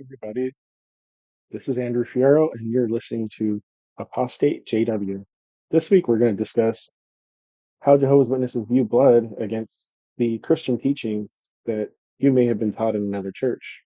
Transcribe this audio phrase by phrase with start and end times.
[0.00, 0.50] everybody.
[1.50, 3.60] This is Andrew Fierro, and you're listening to
[3.98, 5.22] Apostate JW.
[5.70, 6.90] This week, we're going to discuss
[7.80, 9.86] how Jehovah's Witnesses view blood against
[10.16, 11.28] the Christian teachings
[11.66, 13.82] that you may have been taught in another church.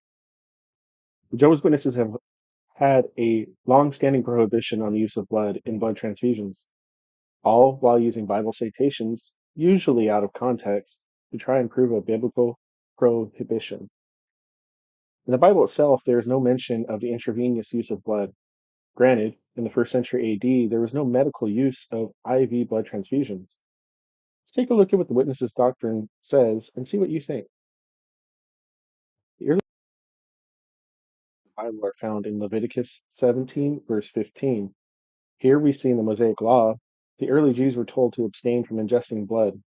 [1.35, 2.13] Jehovah's Witnesses have
[2.77, 6.67] had a long-standing prohibition on the use of blood in blood transfusions,
[7.43, 11.01] all while using Bible citations, usually out of context,
[11.33, 12.59] to try and prove a biblical
[12.97, 13.89] prohibition.
[15.27, 18.33] In the Bible itself, there is no mention of the intravenous use of blood.
[18.95, 23.57] Granted, in the first century AD, there was no medical use of IV blood transfusions.
[24.43, 27.49] Let's take a look at what the Witnesses Doctrine says and see what you think.
[29.41, 29.61] The early
[31.57, 34.73] Bible are found in Leviticus 17, verse 15.
[35.39, 36.77] Here we see in the Mosaic Law,
[37.19, 39.61] the early Jews were told to abstain from ingesting blood.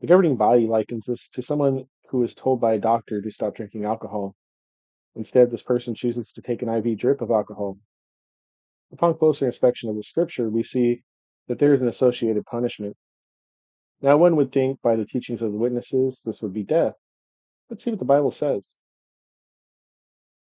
[0.00, 3.54] The governing body likens this to someone who is told by a doctor to stop
[3.54, 4.34] drinking alcohol.
[5.14, 7.78] Instead, this person chooses to take an IV drip of alcohol.
[8.92, 11.02] Upon closer inspection of the scripture, we see
[11.48, 12.96] that there is an associated punishment.
[14.00, 16.94] Now, one would think by the teachings of the witnesses, this would be death.
[17.68, 18.78] Let's see what the Bible says.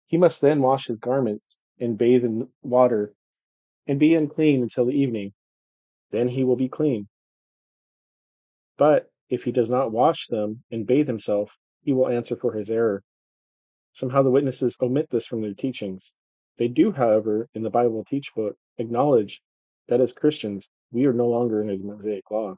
[0.06, 3.14] He must then wash his garments and bathe in water
[3.86, 5.32] and be unclean until the evening.
[6.10, 7.08] Then he will be clean.
[8.78, 11.50] But if he does not wash them and bathe himself,
[11.82, 13.02] he will answer for his error.
[13.92, 16.14] Somehow the witnesses omit this from their teachings.
[16.58, 19.42] They do, however, in the Bible Teach Book, acknowledge
[19.88, 22.56] that as Christians, we are no longer in the Mosaic Law.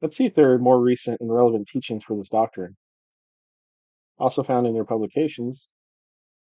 [0.00, 2.76] Let's see if there are more recent and relevant teachings for this doctrine.
[4.18, 5.68] Also found in their publications,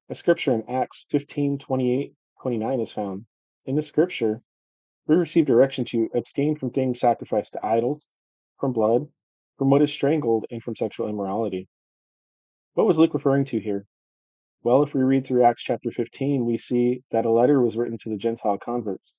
[0.08, 3.26] a scripture in Acts 15 28 29 is found.
[3.66, 4.42] In this scripture,
[5.06, 8.06] we receive direction to abstain from things sacrificed to idols,
[8.58, 9.08] from blood,
[9.58, 11.68] from what is strangled, and from sexual immorality.
[12.74, 13.86] What was Luke referring to here?
[14.62, 17.98] Well, if we read through Acts chapter 15, we see that a letter was written
[17.98, 19.18] to the Gentile converts.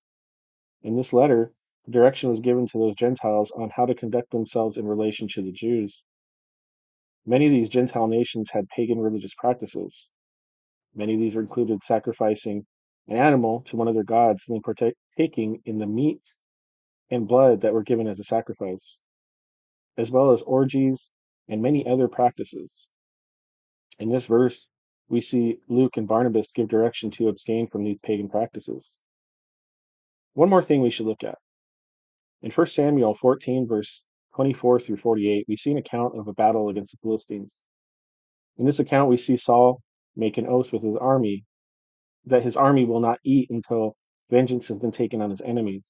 [0.83, 1.53] In this letter,
[1.85, 5.41] the direction was given to those Gentiles on how to conduct themselves in relation to
[5.41, 6.05] the Jews.
[7.25, 10.09] Many of these Gentile nations had pagan religious practices.
[10.95, 12.65] Many of these were included sacrificing
[13.07, 14.61] an animal to one of their gods and then
[15.15, 16.21] partaking in the meat
[17.09, 18.99] and blood that were given as a sacrifice,
[19.97, 21.11] as well as orgies
[21.47, 22.87] and many other practices.
[23.99, 24.69] In this verse,
[25.09, 28.97] we see Luke and Barnabas give direction to abstain from these pagan practices.
[30.33, 31.37] One more thing we should look at.
[32.41, 34.03] In 1 Samuel 14, verse
[34.35, 37.63] 24 through 48, we see an account of a battle against the Philistines.
[38.57, 39.81] In this account, we see Saul
[40.15, 41.45] make an oath with his army
[42.25, 43.95] that his army will not eat until
[44.33, 45.85] vengeance has been taken on his enemies.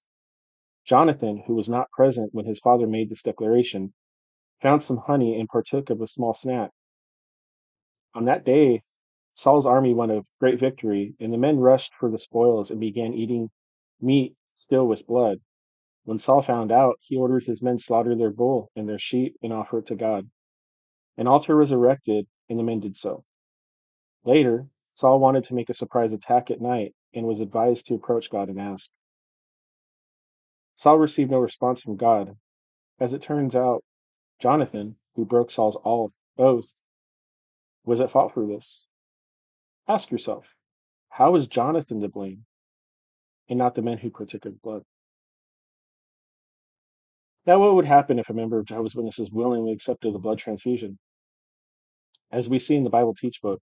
[0.86, 3.94] Jonathan, who was not present when his father made this declaration,
[4.62, 6.70] found some honey and partook of a small snack.
[8.14, 8.84] On that day,
[9.34, 13.14] Saul's army won a great victory, and the men rushed for the spoils and began
[13.14, 13.50] eating
[14.02, 15.38] meat still with blood.
[16.04, 19.54] When Saul found out, he ordered his men slaughter their bull and their sheep and
[19.54, 20.30] offer it to God.
[21.16, 23.24] An altar was erected, and the men did so.
[24.26, 28.30] Later, Saul wanted to make a surprise attack at night and was advised to approach
[28.30, 28.90] God and ask.
[30.76, 32.36] Saul received no response from God.
[33.00, 33.84] As it turns out,
[34.40, 35.78] Jonathan, who broke Saul's
[36.38, 36.74] oath,
[37.86, 38.88] was at fault for this.
[39.88, 40.46] Ask yourself,
[41.10, 42.46] how is Jonathan to blame
[43.50, 44.84] and not the men who partook of blood?
[47.46, 50.98] Now, what would happen if a member of Jehovah's Witnesses willingly accepted the blood transfusion?
[52.32, 53.62] As we see in the Bible Teach Book,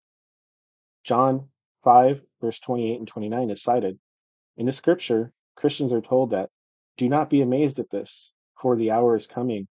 [1.03, 1.50] John
[1.84, 4.00] 5, verse 28 and 29 is cited.
[4.58, 6.50] In the scripture, Christians are told that,
[6.97, 9.68] Do not be amazed at this, for the hour is coming,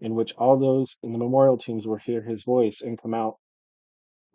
[0.00, 3.36] in which all those in the memorial tombs will hear his voice and come out.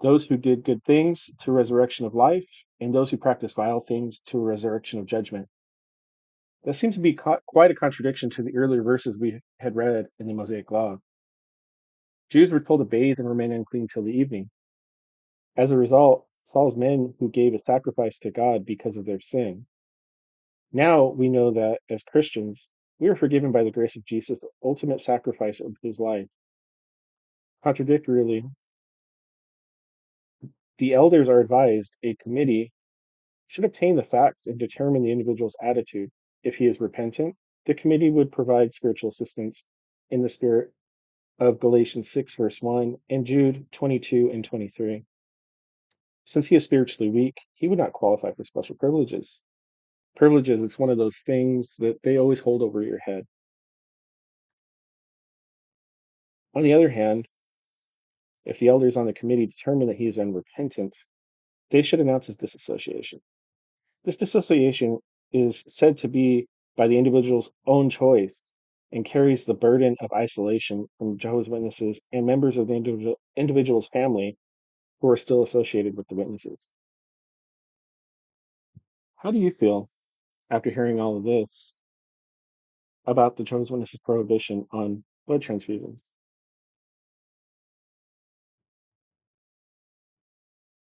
[0.02, 2.48] Those who did good things to resurrection of life,
[2.80, 5.48] and those who practice vile things to a resurrection of judgment.
[6.64, 10.28] That seems to be quite a contradiction to the earlier verses we had read in
[10.28, 10.98] the Mosaic Law.
[12.30, 14.50] Jews were told to bathe and remain unclean till the evening.
[15.58, 19.66] As a result, Saul's men who gave a sacrifice to God because of their sin.
[20.74, 24.50] Now we know that as Christians, we are forgiven by the grace of Jesus' the
[24.64, 26.28] ultimate sacrifice of his life.
[27.64, 28.44] Contradictorily,
[30.78, 32.72] the elders are advised a committee
[33.48, 36.10] should obtain the facts and determine the individual's attitude.
[36.44, 37.36] If he is repentant,
[37.66, 39.64] the committee would provide spiritual assistance
[40.10, 40.72] in the spirit
[41.38, 45.04] of Galatians 6, verse 1, and Jude 22 and 23.
[46.26, 49.42] Since he is spiritually weak, he would not qualify for special privileges.
[50.16, 53.26] Privileges, it's one of those things that they always hold over your head.
[56.54, 57.28] On the other hand,
[58.46, 60.96] If the elders on the committee determine that he is unrepentant,
[61.70, 63.22] they should announce his disassociation.
[64.04, 65.00] This disassociation
[65.32, 68.44] is said to be by the individual's own choice
[68.92, 74.38] and carries the burden of isolation from Jehovah's Witnesses and members of the individual's family
[75.02, 76.70] who are still associated with the witnesses.
[79.18, 79.90] How do you feel
[80.50, 81.76] after hearing all of this
[83.06, 86.02] about the Jehovah's Witnesses prohibition on blood transfusions?